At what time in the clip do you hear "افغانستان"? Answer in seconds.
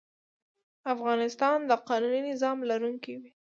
0.93-1.57